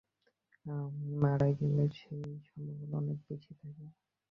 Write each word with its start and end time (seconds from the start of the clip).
আমি 0.65 1.11
মারা 1.23 1.49
গেলে 1.59 1.85
সেই 1.97 2.21
সম্ভাবনা 2.47 2.95
অনেক 3.01 3.17
বেশি 3.27 3.51
থাকে। 3.59 3.85